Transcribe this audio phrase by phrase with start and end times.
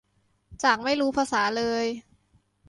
[0.63, 1.85] จากไม่รู้ภาษาเลย